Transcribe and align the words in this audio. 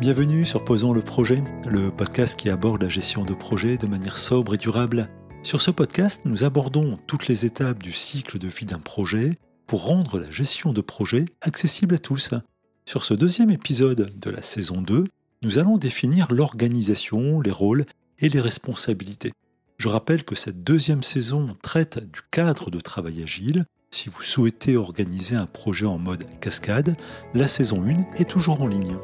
Bienvenue 0.00 0.46
sur 0.46 0.64
Posons 0.64 0.94
le 0.94 1.02
projet, 1.02 1.42
le 1.68 1.90
podcast 1.90 2.34
qui 2.34 2.48
aborde 2.48 2.82
la 2.82 2.88
gestion 2.88 3.24
de 3.24 3.34
projets 3.34 3.76
de 3.76 3.86
manière 3.86 4.16
sobre 4.16 4.54
et 4.54 4.56
durable. 4.56 5.10
Sur 5.42 5.60
ce 5.60 5.70
podcast, 5.70 6.22
nous 6.24 6.42
abordons 6.42 6.98
toutes 7.06 7.28
les 7.28 7.44
étapes 7.44 7.82
du 7.82 7.92
cycle 7.92 8.38
de 8.38 8.48
vie 8.48 8.64
d'un 8.64 8.78
projet 8.78 9.36
pour 9.66 9.84
rendre 9.84 10.18
la 10.18 10.30
gestion 10.30 10.72
de 10.72 10.80
projet 10.80 11.26
accessible 11.42 11.96
à 11.96 11.98
tous. 11.98 12.32
Sur 12.86 13.04
ce 13.04 13.12
deuxième 13.12 13.50
épisode 13.50 14.18
de 14.18 14.30
la 14.30 14.40
saison 14.40 14.80
2, 14.80 15.04
nous 15.42 15.58
allons 15.58 15.76
définir 15.76 16.32
l'organisation, 16.32 17.40
les 17.42 17.50
rôles 17.50 17.84
et 18.20 18.30
les 18.30 18.40
responsabilités. 18.40 19.32
Je 19.80 19.88
rappelle 19.88 20.24
que 20.24 20.34
cette 20.34 20.62
deuxième 20.62 21.02
saison 21.02 21.56
traite 21.62 22.00
du 22.00 22.20
cadre 22.30 22.70
de 22.70 22.80
travail 22.80 23.22
agile. 23.22 23.64
Si 23.90 24.10
vous 24.10 24.22
souhaitez 24.22 24.76
organiser 24.76 25.36
un 25.36 25.46
projet 25.46 25.86
en 25.86 25.96
mode 25.96 26.26
cascade, 26.38 26.98
la 27.32 27.48
saison 27.48 27.82
1 27.82 28.16
est 28.16 28.28
toujours 28.28 28.60
en 28.60 28.66
ligne. 28.66 28.98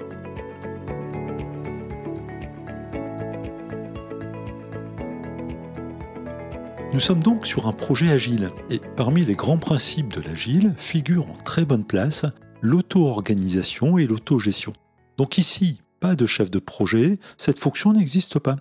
Nous 6.92 7.00
sommes 7.00 7.22
donc 7.22 7.46
sur 7.46 7.66
un 7.68 7.72
projet 7.72 8.10
agile, 8.10 8.50
et 8.68 8.82
parmi 8.98 9.24
les 9.24 9.34
grands 9.34 9.56
principes 9.56 10.12
de 10.12 10.20
l'agile 10.20 10.74
figurent 10.76 11.30
en 11.30 11.42
très 11.42 11.64
bonne 11.64 11.86
place 11.86 12.26
l'auto-organisation 12.60 13.96
et 13.96 14.06
l'autogestion. 14.06 14.74
Donc 15.16 15.38
ici, 15.38 15.80
pas 16.00 16.16
de 16.16 16.26
chef 16.26 16.50
de 16.50 16.58
projet, 16.58 17.18
cette 17.38 17.58
fonction 17.58 17.94
n'existe 17.94 18.38
pas. 18.38 18.56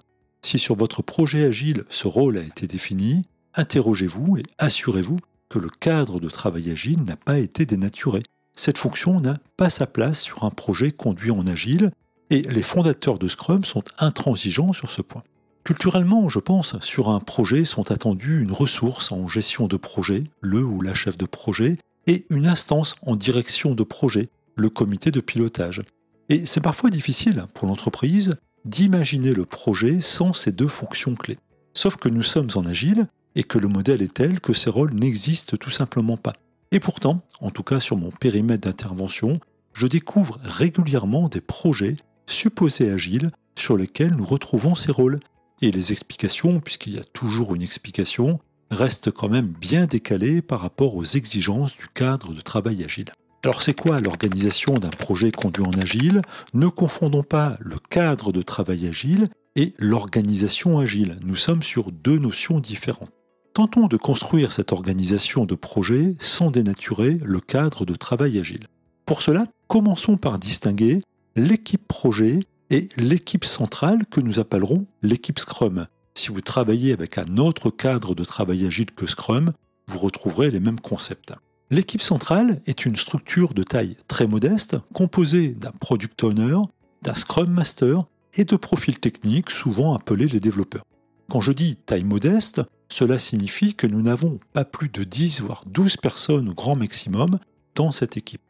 Si 0.46 0.60
sur 0.60 0.76
votre 0.76 1.02
projet 1.02 1.44
agile 1.44 1.86
ce 1.90 2.08
rôle 2.08 2.38
a 2.38 2.44
été 2.44 2.68
défini, 2.68 3.26
interrogez-vous 3.56 4.38
et 4.38 4.44
assurez-vous 4.60 5.18
que 5.50 5.58
le 5.58 5.70
cadre 5.70 6.20
de 6.20 6.30
travail 6.30 6.70
agile 6.70 7.02
n'a 7.02 7.16
pas 7.16 7.40
été 7.40 7.66
dénaturé. 7.66 8.22
Cette 8.56 8.78
fonction 8.78 9.20
n'a 9.20 9.40
pas 9.58 9.72
sa 9.72 9.88
place 9.88 10.22
sur 10.22 10.44
un 10.44 10.52
projet 10.52 10.92
conduit 10.92 11.32
en 11.32 11.48
agile, 11.48 11.90
et 12.30 12.44
les 12.44 12.62
fondateurs 12.62 13.18
de 13.18 13.28
Scrum 13.28 13.64
sont 13.64 13.84
intransigeants 13.98 14.72
sur 14.72 14.92
ce 14.92 15.02
point. 15.02 15.24
Culturellement, 15.64 16.30
je 16.30 16.38
pense, 16.38 16.80
sur 16.82 17.10
un 17.10 17.22
projet 17.22 17.66
sont 17.66 17.92
attendues 17.92 18.44
une 18.44 18.52
ressource 18.52 19.12
en 19.12 19.28
gestion 19.28 19.66
de 19.66 19.78
projet, 19.78 20.26
le 20.42 20.64
ou 20.64 20.82
la 20.82 20.94
chef 20.94 21.18
de 21.18 21.26
projet, 21.26 21.80
et 22.06 22.28
une 22.30 22.46
instance 22.46 22.98
en 23.02 23.16
direction 23.16 23.74
de 23.74 23.84
projet, 23.84 24.30
le 24.56 24.70
comité 24.70 25.10
de 25.10 25.22
pilotage. 25.22 25.82
Et 26.30 26.46
c'est 26.46 26.62
parfois 26.62 26.92
difficile 26.92 27.46
pour 27.56 27.68
l'entreprise 27.68 28.36
d'imaginer 28.66 29.34
le 29.34 29.46
projet 29.46 30.02
sans 30.02 30.34
ces 30.34 30.52
deux 30.52 30.68
fonctions 30.68 31.16
clés. 31.16 31.38
Sauf 31.74 31.98
que 31.98 32.10
nous 32.10 32.24
sommes 32.24 32.50
en 32.56 32.66
agile 32.66 33.08
et 33.36 33.44
que 33.44 33.58
le 33.58 33.68
modèle 33.68 34.02
est 34.02 34.14
tel 34.14 34.40
que 34.40 34.54
ces 34.54 34.70
rôles 34.70 34.94
n'existent 34.94 35.58
tout 35.58 35.70
simplement 35.70 36.18
pas. 36.18 36.34
Et 36.72 36.80
pourtant, 36.80 37.22
en 37.42 37.52
tout 37.52 37.64
cas 37.64 37.80
sur 37.80 37.98
mon 37.98 38.10
périmètre 38.10 38.68
d'intervention, 38.68 39.40
je 39.74 39.88
découvre 39.88 40.40
régulièrement 40.44 41.30
des 41.30 41.42
projets 41.42 41.98
supposés 42.28 42.90
agiles 42.90 43.32
sur 43.56 43.78
lesquels 43.78 44.16
nous 44.16 44.26
retrouvons 44.26 44.76
ces 44.76 44.92
rôles 44.92 45.20
et 45.62 45.72
les 45.72 45.92
explications, 45.92 46.60
puisqu'il 46.60 46.96
y 46.96 47.00
a 47.00 47.04
toujours 47.04 47.56
une 47.56 47.62
explication, 47.62 48.40
restent 48.72 49.12
quand 49.12 49.30
même 49.30 49.48
bien 49.48 49.86
décalées 49.86 50.42
par 50.42 50.62
rapport 50.62 50.96
aux 50.96 51.04
exigences 51.04 51.76
du 51.76 51.88
cadre 51.94 52.34
de 52.34 52.42
travail 52.42 52.84
agile. 52.84 53.12
Alors 53.46 53.62
c'est 53.62 53.80
quoi 53.80 54.02
l'organisation 54.02 54.74
d'un 54.74 54.90
projet 54.90 55.32
conduit 55.32 55.64
en 55.64 55.80
agile? 55.80 56.24
Ne 56.56 56.66
confondons 56.68 57.22
pas 57.22 57.58
le 57.60 57.76
cadre 57.92 58.32
de 58.32 58.42
travail 58.42 58.88
agile 58.88 59.30
et 59.56 59.76
l'organisation 59.78 60.80
agile. 60.80 61.20
Nous 61.22 61.36
sommes 61.36 61.62
sur 61.62 61.92
deux 61.92 62.18
notions 62.18 62.60
différentes. 62.60 63.12
Tentons 63.54 63.86
de 63.86 63.98
construire 63.98 64.52
cette 64.52 64.72
organisation 64.72 65.46
de 65.46 65.54
projet 65.54 66.16
sans 66.18 66.50
dénaturer 66.50 67.20
le 67.24 67.40
cadre 67.40 67.86
de 67.86 67.94
travail 67.94 68.40
agile. 68.40 68.66
Pour 69.06 69.22
cela, 69.22 69.46
commençons 69.68 70.18
par 70.18 70.40
distinguer 70.40 71.04
l'équipe 71.36 71.88
projet 71.88 72.40
et 72.72 72.90
l'équipe 72.98 73.46
centrale 73.46 74.08
que 74.08 74.22
nous 74.22 74.40
appellerons 74.40 74.88
l'équipe 75.04 75.38
Scrum. 75.38 75.86
Si 76.16 76.30
vous 76.30 76.42
travaillez 76.42 76.94
avec 76.94 77.20
un 77.20 77.38
autre 77.38 77.70
cadre 77.70 78.16
de 78.16 78.24
travail 78.24 78.66
agile 78.66 78.90
que 78.90 79.06
Scrum, 79.06 79.54
vous 79.88 80.00
retrouverez 80.00 80.50
les 80.50 80.60
mêmes 80.60 80.80
concepts. 80.80 81.36
L'équipe 81.72 82.04
centrale 82.04 82.62
est 82.68 82.86
une 82.86 82.96
structure 82.96 83.56
de 83.56 83.64
taille 83.64 83.98
très 84.08 84.28
modeste, 84.28 84.78
composée 84.94 85.50
d'un 85.50 85.72
product 85.72 86.24
owner, 86.24 86.58
d'un 87.02 87.16
Scrum 87.16 87.50
Master 87.50 88.04
et 88.36 88.46
de 88.46 88.56
profils 88.56 89.00
techniques 89.00 89.50
souvent 89.50 89.96
appelés 89.96 90.28
les 90.28 90.40
développeurs. 90.40 90.84
Quand 91.28 91.42
je 91.42 91.52
dis 91.52 91.76
taille 91.76 92.04
modeste, 92.04 92.62
cela 92.88 93.18
signifie 93.18 93.74
que 93.74 93.88
nous 93.88 94.04
n'avons 94.04 94.40
pas 94.54 94.64
plus 94.64 94.90
de 94.90 95.04
10 95.04 95.42
voire 95.42 95.64
12 95.66 95.98
personnes 95.98 96.50
au 96.50 96.54
grand 96.54 96.76
maximum 96.76 97.40
dans 97.74 97.92
cette 97.92 98.16
équipe. 98.16 98.42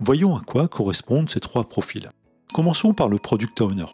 Voyons 0.00 0.34
à 0.34 0.40
quoi 0.40 0.66
correspondent 0.66 1.28
ces 1.28 1.40
trois 1.40 1.68
profils. 1.68 2.10
Commençons 2.54 2.94
par 2.94 3.10
le 3.10 3.18
product 3.18 3.60
owner. 3.60 3.84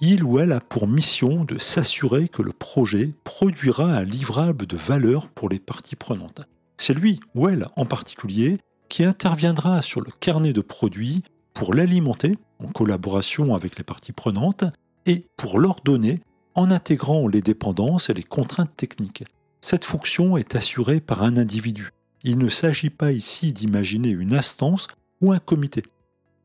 Il 0.00 0.22
ou 0.22 0.38
elle 0.38 0.52
a 0.52 0.60
pour 0.60 0.86
mission 0.86 1.44
de 1.44 1.56
s'assurer 1.56 2.28
que 2.28 2.42
le 2.42 2.52
projet 2.52 3.14
produira 3.24 3.84
un 3.84 4.04
livrable 4.04 4.66
de 4.66 4.76
valeur 4.76 5.28
pour 5.28 5.48
les 5.48 5.58
parties 5.58 5.96
prenantes. 5.96 6.42
C'est 6.78 6.94
lui 6.94 7.20
ou 7.34 7.48
elle 7.48 7.66
en 7.76 7.84
particulier 7.84 8.58
qui 8.88 9.04
interviendra 9.04 9.82
sur 9.82 10.00
le 10.00 10.10
carnet 10.20 10.52
de 10.52 10.60
produits 10.60 11.22
pour 11.52 11.74
l'alimenter 11.74 12.38
en 12.60 12.68
collaboration 12.68 13.54
avec 13.54 13.76
les 13.76 13.84
parties 13.84 14.12
prenantes 14.12 14.64
et 15.06 15.26
pour 15.36 15.58
l'ordonner 15.58 16.20
en 16.54 16.70
intégrant 16.70 17.28
les 17.28 17.42
dépendances 17.42 18.10
et 18.10 18.14
les 18.14 18.22
contraintes 18.22 18.74
techniques. 18.76 19.24
Cette 19.60 19.84
fonction 19.84 20.36
est 20.36 20.54
assurée 20.54 21.00
par 21.00 21.22
un 21.22 21.36
individu. 21.36 21.90
Il 22.22 22.38
ne 22.38 22.48
s'agit 22.48 22.90
pas 22.90 23.12
ici 23.12 23.52
d'imaginer 23.52 24.10
une 24.10 24.34
instance 24.34 24.88
ou 25.20 25.32
un 25.32 25.38
comité. 25.38 25.82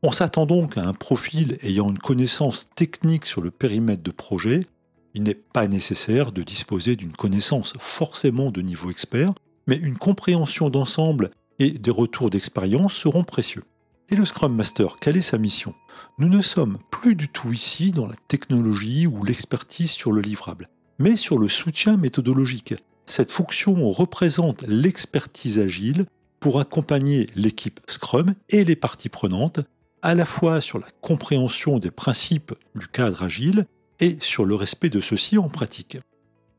On 0.02 0.12
s'attend 0.12 0.46
donc 0.46 0.76
à 0.76 0.86
un 0.86 0.92
profil 0.92 1.58
ayant 1.62 1.90
une 1.90 1.98
connaissance 1.98 2.68
technique 2.74 3.24
sur 3.24 3.40
le 3.40 3.50
périmètre 3.50 4.02
de 4.02 4.10
projet. 4.10 4.66
Il 5.14 5.22
n'est 5.22 5.34
pas 5.34 5.66
nécessaire 5.68 6.32
de 6.32 6.42
disposer 6.42 6.96
d'une 6.96 7.12
connaissance 7.12 7.74
forcément 7.78 8.50
de 8.50 8.60
niveau 8.60 8.90
expert, 8.90 9.32
mais 9.66 9.76
une 9.76 9.96
compréhension 9.96 10.70
d'ensemble 10.70 11.30
et 11.58 11.70
des 11.70 11.90
retours 11.90 12.30
d'expérience 12.30 12.94
seront 12.94 13.24
précieux. 13.24 13.64
Et 14.10 14.16
le 14.16 14.24
Scrum 14.24 14.54
Master, 14.54 14.98
quelle 15.00 15.16
est 15.16 15.22
sa 15.22 15.38
mission? 15.38 15.74
Nous 16.18 16.28
ne 16.28 16.42
sommes 16.42 16.78
plus 16.90 17.14
du 17.14 17.28
tout 17.28 17.52
ici 17.52 17.92
dans 17.92 18.06
la 18.06 18.16
technologie 18.28 19.06
ou 19.06 19.24
l'expertise 19.24 19.90
sur 19.90 20.12
le 20.12 20.20
livrable, 20.20 20.68
mais 20.98 21.16
sur 21.16 21.38
le 21.38 21.48
soutien 21.48 21.96
méthodologique. 21.96 22.74
Cette 23.06 23.30
fonction 23.30 23.90
représente 23.90 24.62
l'expertise 24.66 25.58
agile 25.58 26.06
pour 26.40 26.60
accompagner 26.60 27.28
l'équipe 27.34 27.80
Scrum 27.86 28.34
et 28.50 28.64
les 28.64 28.76
parties 28.76 29.08
prenantes 29.08 29.60
à 30.02 30.14
la 30.14 30.26
fois 30.26 30.60
sur 30.60 30.78
la 30.78 30.88
compréhension 31.00 31.78
des 31.78 31.90
principes 31.90 32.52
du 32.74 32.86
cadre 32.88 33.22
agile 33.22 33.64
et 34.00 34.18
sur 34.20 34.44
le 34.44 34.54
respect 34.54 34.90
de 34.90 35.00
ceux-ci 35.00 35.38
en 35.38 35.48
pratique. 35.48 35.96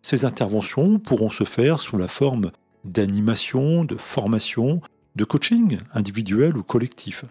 Ces 0.02 0.26
interventions 0.26 0.98
pourront 0.98 1.30
se 1.30 1.44
faire 1.44 1.80
sous 1.80 1.98
la 1.98 2.08
forme 2.08 2.52
d'animation, 2.86 3.84
de 3.84 3.96
formation, 3.96 4.82
de 5.16 5.24
coaching 5.24 5.80
individuel 5.94 6.58
ou 6.58 6.64
collectif. 6.64 7.26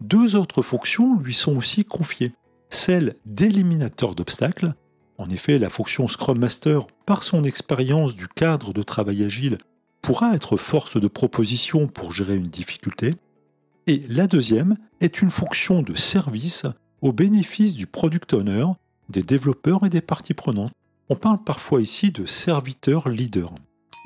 Deux 0.00 0.36
autres 0.36 0.62
fonctions 0.62 1.18
lui 1.20 1.34
sont 1.34 1.56
aussi 1.56 1.84
confiées, 1.84 2.32
celle 2.70 3.14
d'éliminateur 3.26 4.14
d'obstacles, 4.14 4.74
en 5.18 5.28
effet 5.28 5.58
la 5.58 5.70
fonction 5.70 6.06
Scrum 6.06 6.38
Master, 6.38 6.86
par 7.06 7.22
son 7.22 7.44
expérience 7.44 8.14
du 8.14 8.28
cadre 8.28 8.72
de 8.72 8.82
travail 8.82 9.24
agile, 9.24 9.58
pourra 10.02 10.34
être 10.34 10.56
force 10.56 11.00
de 11.00 11.08
proposition 11.08 11.88
pour 11.88 12.12
gérer 12.12 12.36
une 12.36 12.48
difficulté, 12.48 13.16
et 13.86 14.02
la 14.08 14.26
deuxième 14.26 14.76
est 15.00 15.22
une 15.22 15.30
fonction 15.30 15.82
de 15.82 15.94
service 15.94 16.66
au 17.00 17.12
bénéfice 17.12 17.74
du 17.74 17.86
product 17.86 18.34
owner, 18.34 18.66
des 19.08 19.22
développeurs 19.22 19.86
et 19.86 19.88
des 19.88 20.00
parties 20.00 20.34
prenantes. 20.34 20.72
On 21.08 21.16
parle 21.16 21.42
parfois 21.42 21.80
ici 21.80 22.10
de 22.10 22.26
serviteurs 22.26 23.08
leaders. 23.08 23.54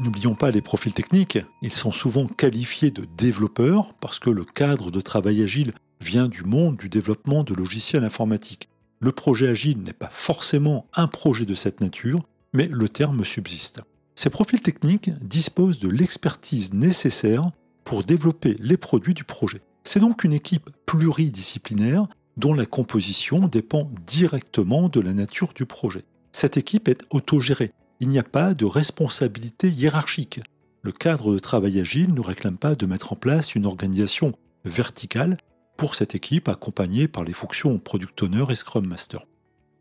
N'oublions 0.02 0.34
pas 0.34 0.50
les 0.50 0.62
profils 0.62 0.92
techniques, 0.92 1.38
ils 1.62 1.72
sont 1.72 1.92
souvent 1.92 2.26
qualifiés 2.26 2.90
de 2.90 3.06
développeurs 3.16 3.94
parce 4.00 4.18
que 4.18 4.30
le 4.30 4.44
cadre 4.44 4.90
de 4.90 5.00
travail 5.00 5.44
agile 5.44 5.70
vient 6.00 6.26
du 6.26 6.42
monde 6.42 6.76
du 6.76 6.88
développement 6.88 7.44
de 7.44 7.54
logiciels 7.54 8.02
informatiques. 8.02 8.68
Le 8.98 9.12
projet 9.12 9.46
agile 9.46 9.80
n'est 9.80 9.92
pas 9.92 10.10
forcément 10.10 10.86
un 10.94 11.06
projet 11.06 11.44
de 11.44 11.54
cette 11.54 11.80
nature, 11.80 12.24
mais 12.52 12.66
le 12.66 12.88
terme 12.88 13.24
subsiste. 13.24 13.80
Ces 14.16 14.28
profils 14.28 14.60
techniques 14.60 15.10
disposent 15.24 15.78
de 15.78 15.88
l'expertise 15.88 16.74
nécessaire 16.74 17.52
pour 17.84 18.02
développer 18.02 18.56
les 18.58 18.76
produits 18.76 19.14
du 19.14 19.22
projet. 19.22 19.60
C'est 19.84 20.00
donc 20.00 20.24
une 20.24 20.32
équipe 20.32 20.70
pluridisciplinaire 20.84 22.08
dont 22.36 22.54
la 22.54 22.66
composition 22.66 23.46
dépend 23.46 23.88
directement 24.04 24.88
de 24.88 24.98
la 24.98 25.12
nature 25.12 25.52
du 25.54 25.64
projet. 25.64 26.04
Cette 26.32 26.56
équipe 26.56 26.88
est 26.88 27.04
autogérée. 27.10 27.72
Il 28.02 28.08
n'y 28.08 28.18
a 28.18 28.24
pas 28.24 28.52
de 28.52 28.64
responsabilité 28.64 29.70
hiérarchique. 29.70 30.40
Le 30.82 30.90
cadre 30.90 31.32
de 31.32 31.38
travail 31.38 31.78
agile 31.78 32.12
ne 32.12 32.20
réclame 32.20 32.58
pas 32.58 32.74
de 32.74 32.84
mettre 32.84 33.12
en 33.12 33.16
place 33.16 33.54
une 33.54 33.64
organisation 33.64 34.32
verticale 34.64 35.36
pour 35.76 35.94
cette 35.94 36.16
équipe 36.16 36.48
accompagnée 36.48 37.06
par 37.06 37.22
les 37.22 37.32
fonctions 37.32 37.78
Product 37.78 38.20
Owner 38.24 38.46
et 38.50 38.56
Scrum 38.56 38.88
Master. 38.88 39.24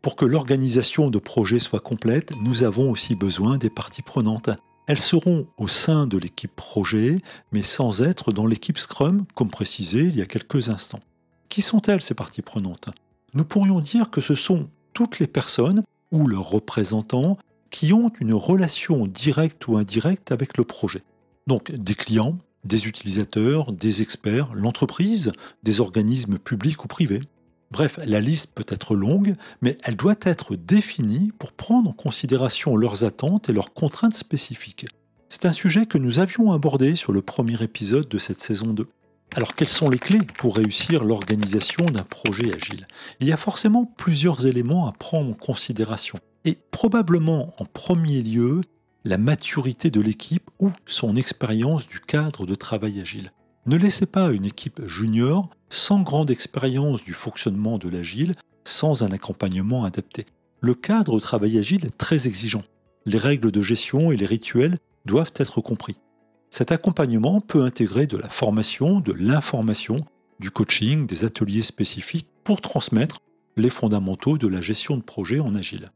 Pour 0.02 0.14
que 0.14 0.24
l'organisation 0.24 1.10
de 1.10 1.18
projet 1.18 1.58
soit 1.58 1.80
complète, 1.80 2.30
nous 2.44 2.62
avons 2.62 2.92
aussi 2.92 3.16
besoin 3.16 3.58
des 3.58 3.70
parties 3.70 4.02
prenantes. 4.02 4.50
Elles 4.86 5.00
seront 5.00 5.48
au 5.58 5.66
sein 5.66 6.06
de 6.06 6.16
l'équipe 6.16 6.54
projet, 6.54 7.20
mais 7.50 7.62
sans 7.62 8.02
être 8.02 8.30
dans 8.30 8.46
l'équipe 8.46 8.78
Scrum, 8.78 9.24
comme 9.34 9.50
précisé 9.50 10.02
il 10.02 10.14
y 10.14 10.22
a 10.22 10.26
quelques 10.26 10.68
instants. 10.68 11.00
Qui 11.48 11.60
sont-elles 11.60 12.00
ces 12.00 12.14
parties 12.14 12.42
prenantes? 12.42 12.88
Nous 13.34 13.44
pourrions 13.44 13.80
dire 13.80 14.10
que 14.10 14.20
ce 14.20 14.36
sont 14.36 14.68
toutes 14.92 15.18
les 15.18 15.26
personnes 15.26 15.82
ou 16.12 16.28
leurs 16.28 16.50
représentants 16.50 17.36
qui 17.72 17.92
ont 17.92 18.12
une 18.20 18.34
relation 18.34 19.08
directe 19.08 19.66
ou 19.66 19.76
indirecte 19.76 20.30
avec 20.30 20.56
le 20.56 20.64
projet. 20.64 21.02
Donc 21.48 21.72
des 21.72 21.96
clients, 21.96 22.38
des 22.64 22.86
utilisateurs, 22.86 23.72
des 23.72 24.02
experts, 24.02 24.54
l'entreprise, 24.54 25.32
des 25.64 25.80
organismes 25.80 26.38
publics 26.38 26.84
ou 26.84 26.88
privés. 26.88 27.22
Bref, 27.72 27.98
la 28.04 28.20
liste 28.20 28.52
peut 28.54 28.66
être 28.68 28.94
longue, 28.94 29.34
mais 29.62 29.78
elle 29.82 29.96
doit 29.96 30.14
être 30.22 30.54
définie 30.54 31.32
pour 31.38 31.52
prendre 31.52 31.90
en 31.90 31.94
considération 31.94 32.76
leurs 32.76 33.02
attentes 33.02 33.48
et 33.48 33.52
leurs 33.54 33.72
contraintes 33.72 34.14
spécifiques. 34.14 34.86
C'est 35.30 35.46
un 35.46 35.52
sujet 35.52 35.86
que 35.86 35.96
nous 35.96 36.20
avions 36.20 36.52
abordé 36.52 36.94
sur 36.94 37.12
le 37.12 37.22
premier 37.22 37.60
épisode 37.62 38.06
de 38.06 38.18
cette 38.18 38.40
saison 38.40 38.74
2. 38.74 38.86
Alors 39.34 39.54
quelles 39.54 39.68
sont 39.68 39.88
les 39.88 39.98
clés 39.98 40.20
pour 40.36 40.56
réussir 40.56 41.04
l'organisation 41.04 41.86
d'un 41.86 42.02
projet 42.02 42.52
agile? 42.52 42.86
Il 43.18 43.26
y 43.26 43.32
a 43.32 43.38
forcément 43.38 43.86
plusieurs 43.96 44.46
éléments 44.46 44.86
à 44.86 44.92
prendre 44.92 45.30
en 45.30 45.34
considération. 45.34 46.18
Et 46.44 46.58
probablement 46.70 47.54
en 47.58 47.64
premier 47.64 48.22
lieu, 48.22 48.62
la 49.04 49.18
maturité 49.18 49.90
de 49.90 50.00
l'équipe 50.00 50.50
ou 50.58 50.70
son 50.86 51.16
expérience 51.16 51.86
du 51.88 52.00
cadre 52.00 52.46
de 52.46 52.54
travail 52.54 53.00
agile. 53.00 53.32
Ne 53.66 53.76
laissez 53.76 54.06
pas 54.06 54.32
une 54.32 54.44
équipe 54.44 54.84
junior 54.86 55.48
sans 55.68 56.02
grande 56.02 56.30
expérience 56.30 57.04
du 57.04 57.14
fonctionnement 57.14 57.78
de 57.78 57.88
l'agile, 57.88 58.34
sans 58.64 59.02
un 59.02 59.12
accompagnement 59.12 59.84
adapté. 59.84 60.26
Le 60.60 60.74
cadre 60.74 61.14
de 61.14 61.20
travail 61.20 61.58
agile 61.58 61.84
est 61.84 61.96
très 61.96 62.26
exigeant. 62.26 62.62
Les 63.06 63.18
règles 63.18 63.50
de 63.50 63.62
gestion 63.62 64.12
et 64.12 64.16
les 64.16 64.26
rituels 64.26 64.78
doivent 65.06 65.32
être 65.36 65.60
compris. 65.60 65.98
Cet 66.50 66.70
accompagnement 66.70 67.40
peut 67.40 67.62
intégrer 67.62 68.06
de 68.06 68.16
la 68.16 68.28
formation, 68.28 69.00
de 69.00 69.12
l'information, 69.12 70.04
du 70.38 70.50
coaching, 70.50 71.06
des 71.06 71.24
ateliers 71.24 71.62
spécifiques 71.62 72.28
pour 72.44 72.60
transmettre 72.60 73.18
les 73.56 73.70
fondamentaux 73.70 74.38
de 74.38 74.48
la 74.48 74.60
gestion 74.60 74.96
de 74.96 75.02
projet 75.02 75.40
en 75.40 75.54
agile. 75.54 75.90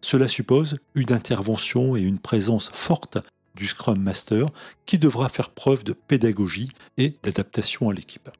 Cela 0.00 0.28
suppose 0.28 0.78
une 0.94 1.12
intervention 1.12 1.96
et 1.96 2.02
une 2.02 2.18
présence 2.18 2.70
forte 2.72 3.18
du 3.54 3.66
Scrum 3.66 3.98
Master 3.98 4.46
qui 4.86 4.98
devra 4.98 5.28
faire 5.28 5.50
preuve 5.50 5.84
de 5.84 5.92
pédagogie 5.92 6.70
et 6.96 7.14
d'adaptation 7.22 7.90
à 7.90 7.94
l'équipe. 7.94 8.30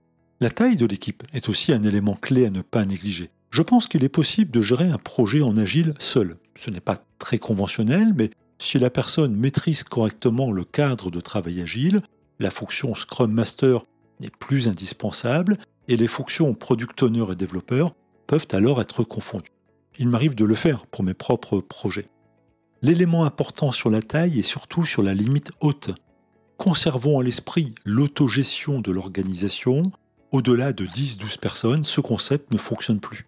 La 0.40 0.50
taille 0.50 0.76
de 0.76 0.86
l'équipe 0.86 1.22
est 1.34 1.48
aussi 1.48 1.72
un 1.72 1.82
élément 1.82 2.14
clé 2.14 2.46
à 2.46 2.50
ne 2.50 2.62
pas 2.62 2.84
négliger. 2.84 3.30
Je 3.50 3.62
pense 3.62 3.86
qu'il 3.86 4.04
est 4.04 4.08
possible 4.08 4.50
de 4.50 4.62
gérer 4.62 4.88
un 4.88 4.98
projet 4.98 5.42
en 5.42 5.56
agile 5.56 5.94
seul. 5.98 6.36
Ce 6.54 6.70
n'est 6.70 6.80
pas 6.80 7.04
très 7.18 7.38
conventionnel, 7.38 8.14
mais 8.16 8.30
si 8.58 8.78
la 8.78 8.90
personne 8.90 9.34
maîtrise 9.34 9.82
correctement 9.82 10.52
le 10.52 10.64
cadre 10.64 11.10
de 11.10 11.20
travail 11.20 11.60
agile, 11.60 12.00
la 12.38 12.50
fonction 12.50 12.94
Scrum 12.94 13.32
Master 13.32 13.84
n'est 14.20 14.30
plus 14.30 14.68
indispensable 14.68 15.58
et 15.88 15.96
les 15.96 16.08
fonctions 16.08 16.54
Product 16.54 17.02
Owner 17.02 17.24
et 17.32 17.36
développeur 17.36 17.94
peuvent 18.26 18.48
alors 18.52 18.80
être 18.80 19.02
confondues. 19.02 19.50
Il 19.98 20.08
m'arrive 20.08 20.34
de 20.34 20.44
le 20.44 20.54
faire 20.54 20.86
pour 20.86 21.02
mes 21.02 21.14
propres 21.14 21.60
projets. 21.60 22.08
L'élément 22.82 23.24
important 23.24 23.72
sur 23.72 23.90
la 23.90 24.00
taille 24.00 24.38
est 24.38 24.42
surtout 24.42 24.86
sur 24.86 25.02
la 25.02 25.14
limite 25.14 25.52
haute. 25.60 25.90
Conservons 26.56 27.18
à 27.18 27.22
l'esprit 27.22 27.74
l'autogestion 27.84 28.80
de 28.80 28.90
l'organisation. 28.90 29.92
Au-delà 30.30 30.72
de 30.72 30.86
10-12 30.86 31.38
personnes, 31.38 31.84
ce 31.84 32.00
concept 32.00 32.52
ne 32.52 32.58
fonctionne 32.58 33.00
plus. 33.00 33.26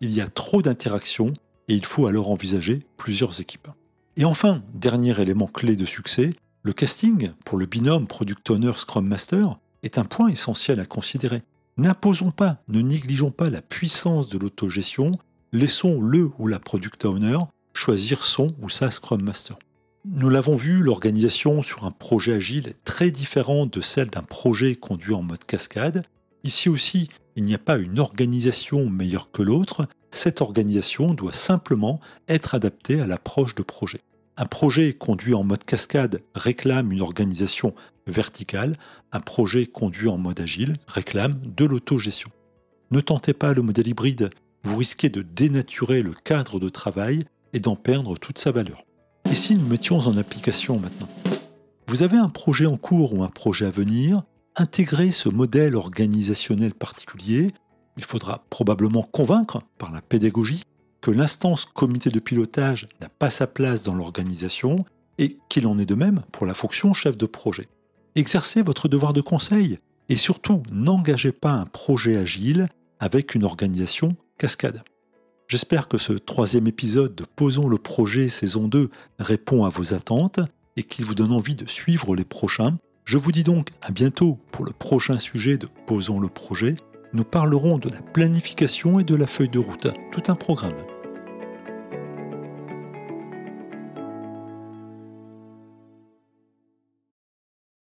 Il 0.00 0.10
y 0.10 0.20
a 0.20 0.28
trop 0.28 0.62
d'interactions 0.62 1.34
et 1.68 1.74
il 1.74 1.84
faut 1.84 2.06
alors 2.06 2.30
envisager 2.30 2.86
plusieurs 2.96 3.40
équipes. 3.40 3.68
Et 4.16 4.24
enfin, 4.24 4.62
dernier 4.72 5.20
élément 5.20 5.48
clé 5.48 5.76
de 5.76 5.84
succès, 5.84 6.34
le 6.62 6.72
casting 6.72 7.32
pour 7.44 7.58
le 7.58 7.66
binôme 7.66 8.06
Product 8.06 8.48
Owner 8.50 8.72
Scrum 8.74 9.06
Master 9.06 9.58
est 9.82 9.98
un 9.98 10.04
point 10.04 10.28
essentiel 10.28 10.80
à 10.80 10.86
considérer. 10.86 11.42
N'imposons 11.76 12.30
pas, 12.30 12.62
ne 12.68 12.80
négligeons 12.80 13.32
pas 13.32 13.50
la 13.50 13.60
puissance 13.60 14.28
de 14.28 14.38
l'autogestion 14.38 15.12
laissons 15.54 16.00
le 16.00 16.30
ou 16.38 16.48
la 16.48 16.58
product 16.58 17.04
owner 17.04 17.38
choisir 17.74 18.24
son 18.24 18.54
ou 18.60 18.68
sa 18.68 18.90
Scrum 18.90 19.22
Master. 19.22 19.56
Nous 20.04 20.28
l'avons 20.28 20.56
vu, 20.56 20.82
l'organisation 20.82 21.62
sur 21.62 21.84
un 21.84 21.92
projet 21.92 22.34
agile 22.34 22.68
est 22.68 22.84
très 22.84 23.10
différente 23.10 23.72
de 23.72 23.80
celle 23.80 24.10
d'un 24.10 24.22
projet 24.22 24.74
conduit 24.74 25.14
en 25.14 25.22
mode 25.22 25.44
cascade. 25.44 26.04
Ici 26.42 26.68
aussi, 26.68 27.08
il 27.36 27.44
n'y 27.44 27.54
a 27.54 27.58
pas 27.58 27.78
une 27.78 28.00
organisation 28.00 28.90
meilleure 28.90 29.30
que 29.30 29.42
l'autre, 29.42 29.86
cette 30.10 30.40
organisation 30.40 31.14
doit 31.14 31.32
simplement 31.32 32.00
être 32.28 32.54
adaptée 32.54 33.00
à 33.00 33.06
l'approche 33.06 33.54
de 33.54 33.62
projet. 33.62 34.00
Un 34.36 34.46
projet 34.46 34.92
conduit 34.92 35.34
en 35.34 35.44
mode 35.44 35.64
cascade 35.64 36.20
réclame 36.34 36.90
une 36.90 37.00
organisation 37.00 37.74
verticale, 38.08 38.76
un 39.12 39.20
projet 39.20 39.66
conduit 39.66 40.08
en 40.08 40.18
mode 40.18 40.40
agile 40.40 40.74
réclame 40.88 41.40
de 41.44 41.64
l'autogestion. 41.64 42.30
Ne 42.90 43.00
tentez 43.00 43.32
pas 43.32 43.54
le 43.54 43.62
modèle 43.62 43.88
hybride, 43.88 44.30
vous 44.64 44.76
risquez 44.76 45.10
de 45.10 45.22
dénaturer 45.22 46.02
le 46.02 46.12
cadre 46.12 46.58
de 46.58 46.68
travail 46.68 47.24
et 47.52 47.60
d'en 47.60 47.76
perdre 47.76 48.16
toute 48.16 48.38
sa 48.38 48.50
valeur. 48.50 48.84
Et 49.30 49.34
si 49.34 49.54
nous 49.54 49.66
mettions 49.66 49.98
en 49.98 50.16
application 50.16 50.78
maintenant? 50.78 51.08
Vous 51.86 52.02
avez 52.02 52.16
un 52.16 52.28
projet 52.28 52.66
en 52.66 52.76
cours 52.76 53.14
ou 53.14 53.22
un 53.22 53.28
projet 53.28 53.66
à 53.66 53.70
venir, 53.70 54.22
intégrez 54.56 55.12
ce 55.12 55.28
modèle 55.28 55.76
organisationnel 55.76 56.74
particulier. 56.74 57.52
Il 57.96 58.04
faudra 58.04 58.44
probablement 58.50 59.02
convaincre 59.02 59.62
par 59.78 59.92
la 59.92 60.00
pédagogie 60.00 60.62
que 61.00 61.10
l'instance 61.10 61.66
comité 61.66 62.08
de 62.10 62.18
pilotage 62.18 62.88
n'a 63.00 63.10
pas 63.10 63.30
sa 63.30 63.46
place 63.46 63.82
dans 63.82 63.94
l'organisation 63.94 64.84
et 65.18 65.36
qu'il 65.48 65.66
en 65.66 65.78
est 65.78 65.86
de 65.86 65.94
même 65.94 66.22
pour 66.32 66.46
la 66.46 66.54
fonction 66.54 66.94
chef 66.94 67.18
de 67.18 67.26
projet. 67.26 67.68
Exercez 68.16 68.62
votre 68.62 68.88
devoir 68.88 69.12
de 69.12 69.20
conseil 69.20 69.78
et 70.08 70.16
surtout 70.16 70.62
n'engagez 70.72 71.32
pas 71.32 71.52
un 71.52 71.66
projet 71.66 72.16
agile 72.16 72.68
avec 72.98 73.34
une 73.34 73.44
organisation 73.44 74.16
J'espère 75.48 75.88
que 75.88 75.98
ce 75.98 76.12
troisième 76.12 76.66
épisode 76.66 77.14
de 77.14 77.24
Posons 77.24 77.68
le 77.68 77.78
projet 77.78 78.28
saison 78.28 78.68
2 78.68 78.90
répond 79.18 79.64
à 79.64 79.68
vos 79.68 79.94
attentes 79.94 80.40
et 80.76 80.82
qu'il 80.82 81.04
vous 81.04 81.14
donne 81.14 81.32
envie 81.32 81.54
de 81.54 81.68
suivre 81.68 82.16
les 82.16 82.24
prochains. 82.24 82.76
Je 83.04 83.18
vous 83.18 83.32
dis 83.32 83.44
donc 83.44 83.68
à 83.82 83.90
bientôt 83.90 84.38
pour 84.50 84.64
le 84.64 84.72
prochain 84.72 85.18
sujet 85.18 85.58
de 85.58 85.68
Posons 85.86 86.18
le 86.18 86.28
projet. 86.28 86.76
Nous 87.12 87.24
parlerons 87.24 87.78
de 87.78 87.90
la 87.90 88.00
planification 88.00 88.98
et 88.98 89.04
de 89.04 89.14
la 89.14 89.26
feuille 89.26 89.48
de 89.48 89.58
route, 89.58 89.88
tout 90.10 90.22
un 90.28 90.34
programme. 90.34 90.93